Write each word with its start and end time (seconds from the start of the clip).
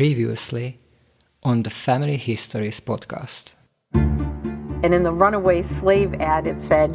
Previously 0.00 0.78
on 1.42 1.62
the 1.62 1.68
Family 1.68 2.16
Histories 2.16 2.80
podcast. 2.80 3.54
And 3.92 4.94
in 4.94 5.02
the 5.02 5.12
runaway 5.12 5.60
slave 5.60 6.14
ad, 6.14 6.46
it 6.46 6.62
said 6.62 6.90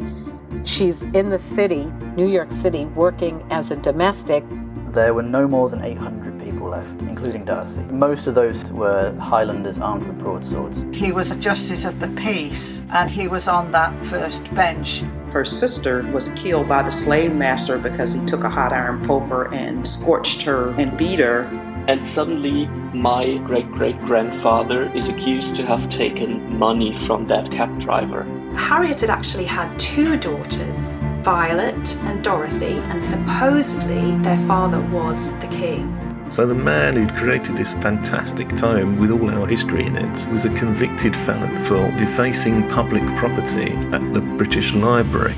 she's 0.64 1.04
in 1.14 1.30
the 1.30 1.38
city, 1.38 1.84
New 2.16 2.26
York 2.26 2.50
City, 2.50 2.86
working 2.96 3.46
as 3.52 3.70
a 3.70 3.76
domestic. 3.76 4.42
There 4.88 5.14
were 5.14 5.22
no 5.22 5.46
more 5.46 5.68
than 5.68 5.84
800 5.84 6.42
people 6.42 6.70
left, 6.70 7.00
including 7.02 7.44
Darcy. 7.44 7.78
Most 7.92 8.26
of 8.26 8.34
those 8.34 8.64
were 8.72 9.14
Highlanders 9.20 9.78
armed 9.78 10.04
with 10.04 10.18
broadswords. 10.18 10.84
He 10.92 11.12
was 11.12 11.30
a 11.30 11.36
justice 11.36 11.84
of 11.84 12.00
the 12.00 12.08
peace, 12.20 12.82
and 12.90 13.08
he 13.08 13.28
was 13.28 13.46
on 13.46 13.70
that 13.70 13.94
first 14.06 14.52
bench. 14.56 15.04
Her 15.30 15.44
sister 15.44 16.02
was 16.12 16.30
killed 16.30 16.68
by 16.68 16.82
the 16.82 16.90
slave 16.90 17.32
master 17.32 17.78
because 17.78 18.14
he 18.14 18.26
took 18.26 18.42
a 18.42 18.50
hot 18.50 18.72
iron 18.72 19.06
poker 19.06 19.54
and 19.54 19.88
scorched 19.88 20.42
her 20.42 20.70
and 20.70 20.98
beat 20.98 21.20
her. 21.20 21.48
And 21.88 22.06
suddenly, 22.06 22.66
my 22.92 23.36
great 23.38 23.70
great 23.70 23.98
grandfather 24.00 24.90
is 24.96 25.08
accused 25.08 25.54
to 25.56 25.66
have 25.66 25.88
taken 25.88 26.58
money 26.58 26.96
from 27.06 27.26
that 27.26 27.50
cab 27.50 27.78
driver. 27.80 28.24
Harriet 28.56 29.02
had 29.02 29.10
actually 29.10 29.44
had 29.44 29.78
two 29.78 30.16
daughters, 30.16 30.94
Violet 31.22 31.96
and 32.02 32.24
Dorothy, 32.24 32.78
and 32.90 33.04
supposedly 33.04 34.18
their 34.18 34.38
father 34.48 34.80
was 34.80 35.30
the 35.40 35.48
king. 35.48 35.92
So 36.28 36.44
the 36.44 36.54
man 36.54 36.96
who'd 36.96 37.14
created 37.14 37.56
this 37.56 37.72
fantastic 37.74 38.48
tome 38.56 38.98
with 38.98 39.12
all 39.12 39.30
our 39.30 39.46
history 39.46 39.86
in 39.86 39.96
it 39.96 40.26
was 40.32 40.44
a 40.44 40.54
convicted 40.54 41.14
felon 41.14 41.56
for 41.64 41.88
defacing 41.98 42.68
public 42.70 43.04
property 43.16 43.70
at 43.92 44.12
the 44.12 44.20
British 44.20 44.74
Library. 44.74 45.36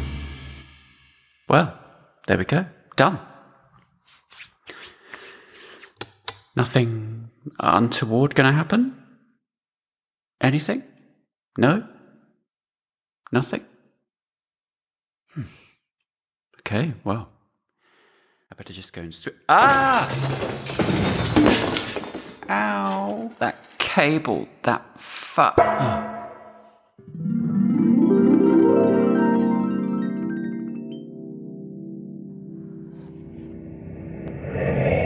Well, 1.47 1.78
there 2.27 2.39
we 2.39 2.45
go. 2.47 2.65
Done. 2.97 3.28
Nothing 6.59 7.30
untoward 7.61 8.35
going 8.35 8.48
to 8.48 8.53
happen? 8.53 9.01
Anything? 10.41 10.83
No? 11.57 11.87
Nothing? 13.31 13.64
Hmm. 15.34 15.42
Okay, 16.59 16.95
well. 17.05 17.29
I 18.51 18.56
better 18.56 18.73
just 18.73 18.92
go 18.92 19.03
and 19.03 19.14
swim. 19.14 19.36
Ah! 19.48 20.11
Ow! 22.51 23.31
That 23.39 23.79
cable, 23.79 24.48
that 24.64 24.98
fuck. 24.98 25.61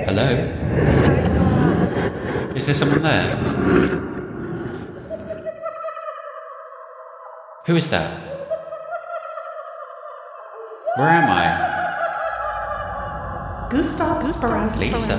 Hello? 0.07 0.62
Is 2.55 2.65
there 2.67 2.75
someone 2.75 3.03
there? 3.03 3.35
Who 7.67 7.77
is 7.77 7.89
that? 7.89 8.11
Where 10.97 11.09
am 11.09 11.31
I? 11.31 11.73
Gustav 13.71 14.29
Sparrows. 14.29 14.79
Lisa? 14.79 15.17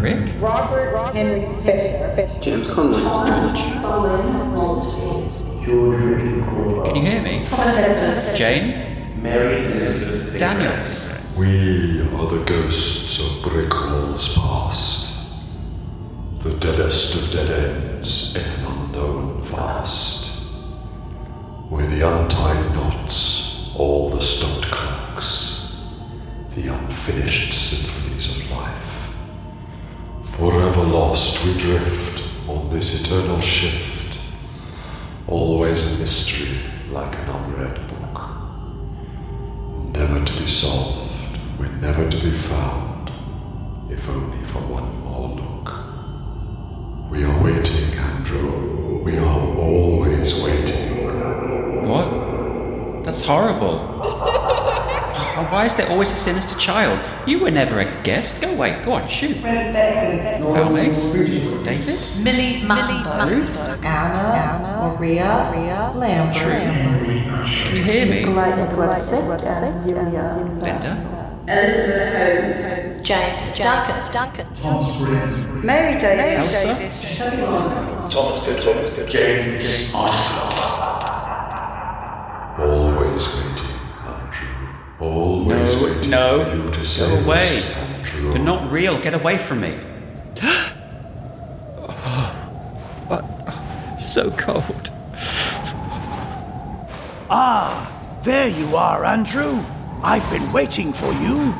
Rick? 0.00 0.40
Robert 0.40 1.12
Henry 1.12 1.46
Fisher. 1.64 2.28
James 2.40 2.68
Conlon, 2.68 3.02
George. 3.26 3.60
Can 6.86 6.94
you 6.96 7.02
hear 7.02 7.20
me? 7.20 7.42
Thomas 7.42 8.38
Jane? 8.38 8.72
Mary 9.20 9.64
Elizabeth. 9.64 10.38
Daniel? 10.38 10.76
We 11.36 12.00
are 12.16 12.26
the 12.26 12.44
ghosts 12.46 13.18
of 13.18 13.42
brick 13.50 13.72
walls 13.74 14.36
past, 14.36 14.97
the 16.42 16.54
deadest 16.54 17.16
of 17.16 17.32
dead 17.32 17.50
ends 17.50 18.36
in 18.36 18.42
an 18.44 18.64
unknown 18.64 19.42
vast. 19.42 20.26
where 21.68 21.86
the 21.86 22.00
untied 22.00 22.74
knots, 22.74 23.74
all 23.76 24.08
the 24.08 24.20
stopped 24.20 24.70
clocks, 24.70 25.76
the 26.54 26.68
unfinished 26.72 27.52
symphonies 27.52 28.38
of 28.38 28.50
life. 28.52 29.14
Forever 30.22 30.82
lost 30.82 31.44
we 31.44 31.58
drift 31.58 32.22
on 32.48 32.70
this 32.70 33.04
eternal 33.04 33.40
shift, 33.40 34.20
always 35.26 35.96
a 35.96 36.00
mystery 36.00 36.56
like 36.90 37.14
an 37.18 37.28
unread 37.28 37.86
book. 37.88 38.30
Never 39.92 40.24
to 40.24 40.40
be 40.40 40.46
solved, 40.46 41.38
we're 41.58 41.68
never 41.80 42.08
to 42.08 42.16
be 42.18 42.30
found, 42.30 43.12
if 43.90 44.08
only 44.08 44.42
for 44.44 44.60
one 44.60 45.00
more 45.02 45.28
look. 45.28 45.77
We 47.08 47.24
are 47.24 47.42
waiting, 47.42 47.98
Andrew. 47.98 49.00
We 49.02 49.16
are 49.18 49.24
always 49.58 50.42
waiting. 50.42 51.08
What? 51.88 53.04
That's 53.04 53.22
horrible. 53.22 53.80
Oh, 54.04 55.46
Why 55.50 55.64
is 55.64 55.74
there 55.76 55.88
always 55.88 56.10
a 56.12 56.16
sinister 56.16 56.58
child? 56.58 57.00
You 57.26 57.38
were 57.38 57.50
never 57.50 57.80
a 57.80 58.02
guest. 58.02 58.42
Go 58.42 58.50
away. 58.52 58.80
Go 58.82 58.92
on, 58.92 59.08
shoot. 59.08 59.36
Val 59.38 59.72
Meggs? 60.70 61.00
David? 61.62 61.98
Millie 62.22 62.60
Muhlenberg. 62.66 63.30
Ruth? 63.30 63.58
Anna, 63.84 64.24
Anna 64.36 64.94
Maria, 64.98 65.50
Maria 65.54 65.92
Lambert. 65.94 66.36
True. 66.36 66.60
Can 67.44 67.76
you 67.76 67.82
hear 67.84 68.06
me? 68.06 68.26
Linda? 70.60 71.27
James 73.02 73.56
Duncan. 73.56 74.12
Duncan. 74.12 74.46
Mary 75.64 75.98
Davis. 75.98 76.66
Elsa? 76.66 78.06
Thomas 78.10 78.40
Good, 78.44 78.60
Thomas 78.60 78.90
Good. 78.90 79.08
James 79.08 79.94
Always 82.58 83.28
waiting, 83.34 83.76
Andrew. 84.04 85.00
Always 85.00 85.74
No, 85.80 85.86
waiting 85.86 86.10
no. 86.10 86.44
for 86.44 86.50
you 86.56 86.62
to 86.70 86.78
Go 86.78 86.84
say 86.84 87.24
away. 87.24 87.38
this, 87.38 87.76
Andrew. 87.78 88.28
You're 88.32 88.38
not 88.40 88.70
real. 88.70 88.98
Get 89.00 89.14
away 89.14 89.38
from 89.38 89.60
me. 89.62 89.78
so 93.98 94.30
cold. 94.32 94.90
Ah, 97.30 98.20
there 98.22 98.48
you 98.48 98.76
are, 98.76 99.02
Andrew. 99.06 99.62
I've 100.02 100.28
been 100.30 100.52
waiting 100.52 100.92
for 100.92 101.12
you. 101.14 101.50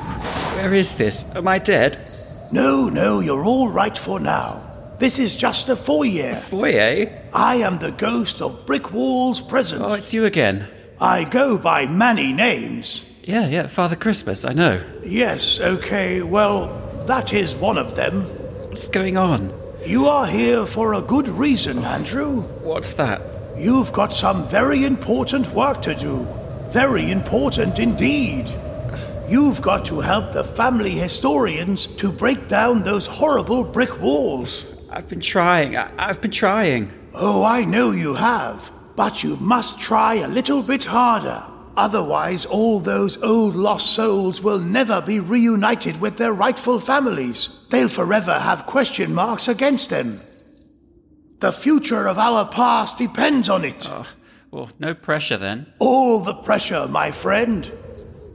Where 0.56 0.72
is 0.72 0.94
this? 0.94 1.26
Am 1.34 1.49
I 1.49 1.59
dead? 1.59 1.99
No, 2.53 2.88
no, 2.88 3.21
you're 3.21 3.44
all 3.44 3.69
right 3.69 3.97
for 3.99 4.21
now. 4.21 4.65
This 4.99 5.19
is 5.19 5.37
just 5.37 5.69
a 5.69 5.76
foyer. 5.76 6.37
Foyer? 6.37 7.22
I 7.34 7.56
am 7.56 7.78
the 7.78 7.93
ghost 7.93 8.41
of 8.41 8.65
Brick 8.65 8.93
Walls 8.93 9.41
Present. 9.41 9.82
Oh, 9.82 9.93
it's 9.93 10.15
you 10.15 10.25
again. 10.25 10.66
I 11.00 11.25
go 11.25 11.59
by 11.59 11.87
many 11.87 12.32
names. 12.32 13.04
Yeah, 13.22 13.47
yeah, 13.48 13.66
Father 13.66 13.97
Christmas, 13.97 14.44
I 14.44 14.53
know. 14.53 14.82
Yes, 15.04 15.60
okay, 15.60 16.22
well, 16.22 16.69
that 17.06 17.32
is 17.32 17.54
one 17.56 17.77
of 17.77 17.94
them. 17.97 18.22
What's 18.69 18.88
going 18.88 19.16
on? 19.16 19.53
You 19.84 20.06
are 20.06 20.27
here 20.27 20.65
for 20.65 20.94
a 20.94 21.03
good 21.03 21.28
reason, 21.28 21.84
Andrew. 21.84 22.43
What's 22.62 22.94
that? 22.94 23.21
You've 23.56 23.93
got 23.93 24.15
some 24.15 24.47
very 24.48 24.84
important 24.84 25.53
work 25.53 25.82
to 25.82 25.94
do. 25.94 26.27
Very 26.73 27.11
important 27.11 27.79
indeed. 27.79 28.53
You've 29.29 29.61
got 29.61 29.84
to 29.87 30.01
help 30.01 30.33
the 30.33 30.45
family 30.45 30.91
historians 30.91 31.87
to 31.87 32.11
break 32.12 32.49
down 32.49 32.83
those 32.83 33.06
horrible 33.06 33.65
brick 33.65 34.01
walls. 34.01 34.65
I've 34.91 35.09
been 35.09 35.21
trying. 35.21 35.77
I- 35.77 35.91
I've 35.99 36.21
been 36.21 36.31
trying. 36.31 36.93
Oh, 37.15 37.43
I 37.45 37.65
know 37.65 37.91
you 37.91 38.15
have. 38.15 38.71
But 38.97 39.23
you 39.23 39.37
must 39.37 39.78
try 39.81 40.15
a 40.17 40.28
little 40.28 40.62
bit 40.62 40.84
harder. 40.84 41.43
Otherwise, 41.77 42.45
all 42.47 42.81
those 42.81 43.17
old 43.23 43.55
lost 43.55 43.93
souls 43.93 44.43
will 44.43 44.59
never 44.59 45.01
be 45.01 45.21
reunited 45.21 46.01
with 46.01 46.17
their 46.17 46.33
rightful 46.33 46.81
families. 46.81 47.49
They'll 47.71 47.89
forever 47.89 48.34
have 48.34 48.67
question 48.67 49.15
marks 49.15 49.47
against 49.47 49.91
them. 49.91 50.21
The 51.39 51.53
future 51.53 52.09
of 52.09 52.19
our 52.19 52.47
past 52.47 52.98
depends 52.98 53.48
on 53.48 53.65
it. 53.65 53.89
Oh, 53.91 54.07
well, 54.50 54.71
no 54.78 54.95
pressure 54.95 55.36
then. 55.36 55.66
All 55.78 56.21
the 56.21 56.34
pressure, 56.34 56.86
my 56.89 57.10
friend. 57.10 57.71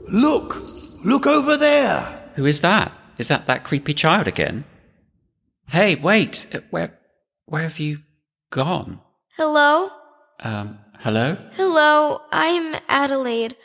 Look, 0.08 0.56
look 1.04 1.26
over 1.26 1.56
there. 1.56 2.00
Who 2.36 2.46
is 2.46 2.60
that? 2.60 2.92
Is 3.18 3.28
that 3.28 3.46
that 3.46 3.64
creepy 3.64 3.94
child 3.94 4.26
again? 4.28 4.64
Hey, 5.68 5.94
wait. 5.94 6.46
Uh, 6.54 6.60
Where, 6.70 6.98
where 7.46 7.62
have 7.62 7.78
you 7.78 8.00
gone? 8.50 9.00
Hello? 9.36 9.90
Um, 10.40 10.78
hello? 11.00 11.36
Hello, 11.56 12.20
I'm 12.32 12.76
Adelaide. 12.88 13.56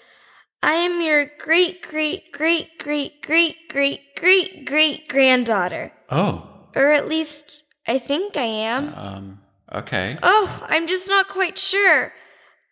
I 0.62 0.74
am 0.74 1.02
your 1.02 1.31
great, 1.40 1.81
great, 1.88 2.31
great, 2.31 2.78
great, 2.80 3.22
great, 3.22 3.69
great, 3.69 4.00
great, 4.18 4.66
great 4.66 5.07
granddaughter. 5.07 5.92
Oh, 6.10 6.48
Or 6.75 6.92
at 6.92 7.07
least, 7.07 7.63
I 7.88 7.98
think 7.98 8.36
I 8.38 8.44
am. 8.44 8.94
um, 8.95 9.40
okay. 9.74 10.18
Oh, 10.22 10.66
I'm 10.69 10.88
just 10.88 11.07
not 11.07 11.28
quite 11.30 11.57
sure. 11.57 12.12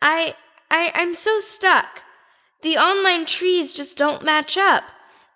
I, 0.02 0.36
I, 0.70 0.92
I'm 0.96 1.16
so 1.16 1.40
stuck. 1.40 2.02
The 2.62 2.78
online 2.78 3.26
trees 3.26 3.74
just 3.74 3.98
don't 3.98 4.24
match 4.24 4.58
up, 4.58 4.84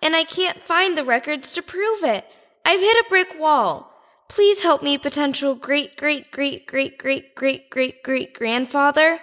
and 0.01 0.15
I 0.15 0.23
can't 0.23 0.61
find 0.61 0.97
the 0.97 1.05
records 1.05 1.51
to 1.53 1.61
prove 1.61 2.03
it. 2.03 2.25
I've 2.65 2.79
hit 2.79 3.05
a 3.05 3.09
brick 3.09 3.39
wall. 3.39 3.91
Please 4.27 4.63
help 4.63 4.81
me, 4.81 4.97
potential 4.97 5.55
great, 5.55 5.97
great, 5.97 6.31
great, 6.31 6.65
great, 6.65 6.97
great, 6.97 7.35
great, 7.35 7.69
great, 7.69 8.01
great 8.03 8.33
grandfather. 8.33 9.19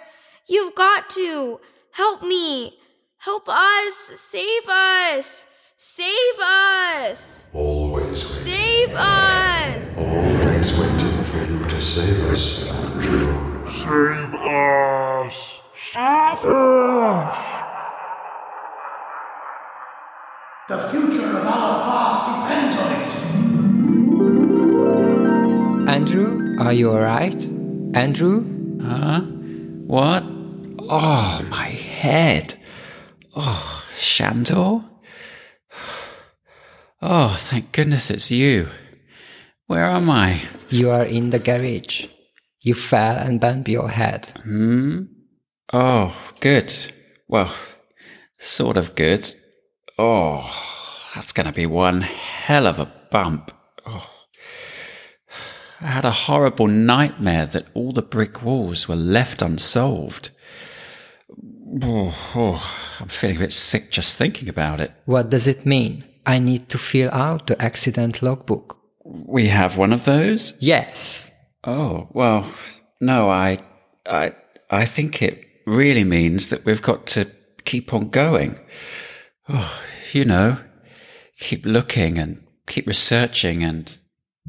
You've 0.47 0.75
got 0.75 1.09
to. 1.11 1.59
Help 1.91 2.23
me. 2.23 2.77
Help 3.17 3.49
us. 3.49 3.93
Save 4.15 4.67
us. 4.69 5.47
Save 5.77 6.39
us. 6.41 7.47
Always 7.53 8.23
waiting. 8.23 8.53
Save 8.53 8.95
us. 8.95 9.97
Always 9.97 10.79
waiting 10.79 11.23
for 11.23 11.37
you 11.45 11.65
to 11.65 11.81
save 11.81 12.31
us, 12.31 12.69
Andrew. 12.69 13.69
Save 13.71 14.33
us. 14.33 15.08
The 15.91 15.99
future 20.91 21.25
of 21.25 21.47
our 21.47 21.81
past 21.81 22.21
depends 22.29 22.75
on 22.75 22.91
it. 22.93 23.09
Andrew, 25.89 26.57
are 26.59 26.73
you 26.73 26.91
alright? 26.91 27.43
Andrew? 27.95 28.45
Huh? 28.83 29.21
What? 29.87 30.23
Oh, 30.87 31.43
my 31.49 31.69
head. 31.69 32.53
Oh, 33.35 33.83
Sándor? 33.97 34.85
Oh, 37.01 37.35
thank 37.39 37.71
goodness 37.71 38.11
it's 38.11 38.29
you. 38.29 38.67
Where 39.65 39.85
am 39.85 40.07
I? 40.11 40.41
You 40.69 40.91
are 40.91 41.05
in 41.05 41.31
the 41.31 41.39
garage. 41.39 42.05
You 42.61 42.75
fell 42.75 43.15
and 43.17 43.41
bumped 43.41 43.69
your 43.69 43.89
head. 43.89 44.27
Hmm? 44.43 45.05
Oh, 45.71 46.15
good. 46.39 46.73
Well, 47.27 47.53
sort 48.37 48.77
of 48.77 48.95
good. 48.95 49.33
Oh, 49.97 50.49
that's 51.13 51.31
going 51.31 51.45
to 51.45 51.51
be 51.51 51.65
one 51.65 52.01
hell 52.01 52.65
of 52.65 52.79
a 52.79 52.91
bump. 53.11 53.51
Oh. 53.85 54.09
I 55.81 55.87
had 55.87 56.05
a 56.05 56.11
horrible 56.11 56.67
nightmare 56.67 57.45
that 57.47 57.67
all 57.73 57.91
the 57.91 58.01
brick 58.01 58.43
walls 58.43 58.87
were 58.87 58.95
left 58.95 59.41
unsolved. 59.41 60.31
Oh, 61.83 62.15
oh, 62.35 62.97
I'm 62.99 63.07
feeling 63.07 63.37
a 63.37 63.41
bit 63.41 63.53
sick 63.53 63.91
just 63.91 64.17
thinking 64.17 64.49
about 64.49 64.81
it. 64.81 64.91
What 65.05 65.29
does 65.29 65.47
it 65.47 65.65
mean? 65.65 66.03
I 66.25 66.39
need 66.39 66.69
to 66.69 66.77
fill 66.77 67.09
out 67.11 67.47
the 67.47 67.61
accident 67.61 68.21
logbook. 68.21 68.77
We 69.05 69.47
have 69.47 69.77
one 69.77 69.93
of 69.93 70.05
those? 70.05 70.53
Yes. 70.59 71.31
Oh, 71.63 72.09
well, 72.11 72.51
no, 72.99 73.29
I 73.29 73.59
I 74.05 74.33
I 74.69 74.85
think 74.85 75.21
it 75.21 75.45
really 75.69 76.03
means 76.03 76.49
that 76.49 76.65
we've 76.65 76.81
got 76.81 77.07
to 77.07 77.25
keep 77.65 77.93
on 77.93 78.09
going. 78.09 78.57
Oh, 79.47 79.81
you 80.13 80.25
know, 80.25 80.57
keep 81.39 81.65
looking 81.65 82.17
and 82.17 82.41
keep 82.67 82.87
researching 82.87 83.63
and 83.63 83.97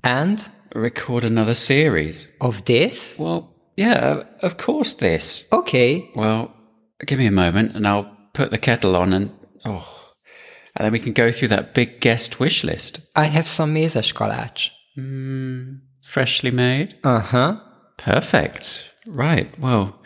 And 0.04 0.48
record 0.74 1.24
another 1.24 1.54
series. 1.54 2.28
of 2.40 2.64
this? 2.64 3.18
Well, 3.18 3.54
yeah, 3.76 4.22
of 4.42 4.56
course 4.56 4.94
this. 4.94 5.46
Okay. 5.52 6.08
Well, 6.14 6.52
give 7.06 7.18
me 7.18 7.26
a 7.26 7.30
moment 7.30 7.76
and 7.76 7.86
I'll 7.86 8.10
put 8.34 8.50
the 8.50 8.58
kettle 8.58 8.96
on 8.96 9.12
and 9.12 9.30
oh, 9.64 9.86
and 10.76 10.84
then 10.84 10.92
we 10.92 10.98
can 11.00 11.12
go 11.12 11.32
through 11.32 11.48
that 11.48 11.74
big 11.74 12.00
guest 12.00 12.38
wish 12.40 12.62
list. 12.64 13.00
I 13.16 13.24
have 13.24 13.48
some 13.48 13.74
mézes 13.74 14.12
kalács. 14.14 14.70
Mm, 14.98 15.80
freshly 16.04 16.50
made. 16.50 16.96
Uh-huh. 17.04 17.58
Perfect. 17.96 18.88
Right. 19.06 19.48
Well, 19.58 20.00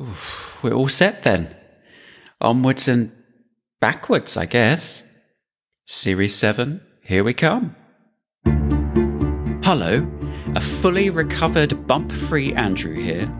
oof, 0.00 0.58
we're 0.62 0.72
all 0.72 0.88
set 0.88 1.22
then. 1.22 1.54
Onwards 2.40 2.88
and 2.88 3.12
backwards, 3.80 4.36
I 4.36 4.46
guess. 4.46 5.04
Series 5.86 6.34
7, 6.34 6.80
here 7.02 7.24
we 7.24 7.34
come. 7.34 7.74
Hello, 9.64 10.06
a 10.54 10.60
fully 10.60 11.10
recovered 11.10 11.86
bump 11.86 12.12
free 12.12 12.54
Andrew 12.54 12.94
here, 12.94 13.30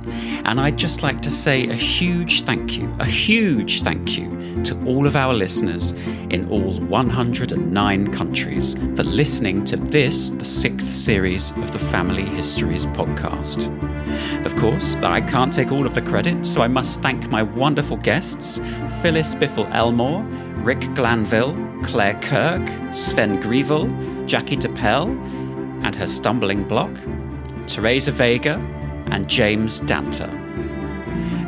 and 0.45 0.61
I'd 0.61 0.77
just 0.77 1.03
like 1.03 1.23
to 1.23 1.31
say 1.31 1.69
a 1.69 1.75
huge 1.75 2.43
thank 2.43 2.79
you, 2.79 2.95
a 2.99 3.05
huge 3.05 3.83
thank 3.83 4.19
you 4.19 4.63
to 4.65 4.79
all 4.87 5.07
of 5.07 5.17
our 5.17 5.33
listeners 5.33 5.93
in 6.31 6.49
all 6.51 6.81
109 6.81 8.13
countries 8.13 8.75
for 8.75 9.03
listening 9.05 9.65
to 9.65 9.77
this, 9.77 10.31
the 10.31 10.45
sixth 10.45 10.89
series 10.89 11.51
of 11.53 11.73
the 11.73 11.79
Family 11.79 12.25
Histories 12.25 12.87
podcast. 12.87 13.69
Of 14.45 14.57
course, 14.57 14.97
I 14.97 15.21
can't 15.21 15.53
take 15.53 15.73
all 15.73 15.87
of 15.87 15.95
the 15.95 16.03
credit, 16.03 16.45
so 16.45 16.63
I 16.63 16.69
must 16.69 17.01
thank 17.01 17.29
my 17.31 17.43
wonderful 17.43 17.97
guests 17.97 18.59
Phyllis 19.03 19.35
Biffle 19.35 19.71
Elmore, 19.73 20.23
Rick 20.63 20.81
Glanville, 20.95 21.55
Claire 21.85 22.19
Kirk, 22.21 22.69
Sven 22.93 23.41
Grievel, 23.41 24.27
Jackie 24.27 24.57
DePel, 24.57 25.09
and 25.09 25.38
her 25.99 26.07
stumbling 26.07 26.65
block, 26.65 26.91
Teresa 27.67 28.13
Vega, 28.13 28.55
and 29.11 29.29
James 29.29 29.81
Danter. 29.81 30.31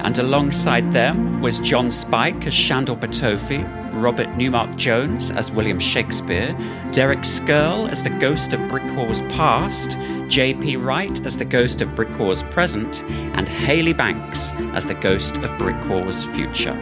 And 0.02 0.19
alongside 0.19 0.93
them 0.93 1.41
was 1.41 1.61
John 1.61 1.91
Spike 1.93 2.47
as 2.47 2.55
Sándor 2.55 2.99
Petőfi, 2.99 3.62
Robert 3.93 4.29
Newmark 4.37 4.76
Jones 4.76 5.31
as 5.31 5.52
William 5.52 5.79
Shakespeare, 5.79 6.56
Derek 6.93 7.20
Scurll 7.20 7.88
as 7.91 8.02
the 8.02 8.11
ghost 8.11 8.52
of 8.52 8.61
Brickwall's 8.61 9.23
past, 9.32 9.99
J.P. 10.29 10.76
Wright 10.76 11.25
as 11.25 11.37
the 11.37 11.44
ghost 11.44 11.82
of 11.82 11.88
Brickwall's 11.91 12.43
present, 12.43 13.05
and 13.35 13.49
Haley 13.49 13.93
Banks 13.93 14.53
as 14.73 14.87
the 14.87 14.94
ghost 14.94 15.37
of 15.38 15.50
Brickwall's 15.58 16.25
future. 16.25 16.76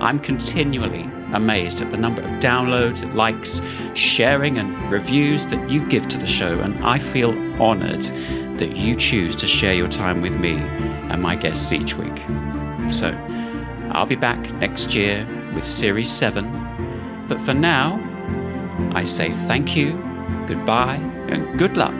I'm 0.00 0.18
continually 0.18 1.08
amazed 1.32 1.80
at 1.80 1.90
the 1.90 1.96
number 1.96 2.22
of 2.22 2.30
downloads, 2.40 3.12
likes, 3.14 3.62
sharing, 3.94 4.58
and 4.58 4.76
reviews 4.90 5.46
that 5.46 5.70
you 5.70 5.86
give 5.88 6.08
to 6.08 6.18
the 6.18 6.26
show, 6.26 6.60
and 6.60 6.76
I 6.84 6.98
feel 6.98 7.30
honoured 7.60 8.02
that 8.58 8.76
you 8.76 8.94
choose 8.94 9.36
to 9.36 9.46
share 9.46 9.74
your 9.74 9.88
time 9.88 10.20
with 10.22 10.38
me 10.38 10.54
and 11.10 11.22
my 11.22 11.36
guests 11.36 11.72
each 11.72 11.96
week. 11.96 12.18
So, 12.90 13.16
I'll 13.92 14.06
be 14.06 14.16
back 14.16 14.38
next 14.54 14.94
year 14.94 15.26
with 15.54 15.64
Series 15.64 16.10
7, 16.10 17.26
but 17.28 17.40
for 17.40 17.54
now, 17.54 17.98
I 18.92 19.04
say 19.04 19.30
thank 19.30 19.76
you, 19.76 19.92
goodbye, 20.46 21.00
and 21.28 21.58
good 21.58 21.76
luck 21.76 21.94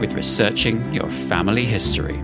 with 0.00 0.12
researching 0.14 0.92
your 0.92 1.08
family 1.08 1.64
history. 1.64 2.22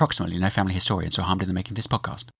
Approximately 0.00 0.38
no 0.38 0.48
family 0.48 0.72
historians 0.72 1.18
were 1.18 1.24
harmed 1.24 1.42
in 1.42 1.48
the 1.48 1.52
making 1.52 1.72
of 1.72 1.76
this 1.76 1.86
podcast. 1.86 2.30